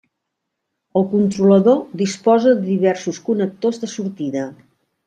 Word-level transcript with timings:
El 1.01 1.05
controlador 1.11 1.77
disposa 2.01 2.55
de 2.57 2.67
diversos 2.73 3.23
connectors 3.31 3.83
de 3.85 3.93
sortida. 3.97 4.53